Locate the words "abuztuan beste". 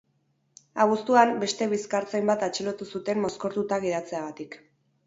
0.85-1.67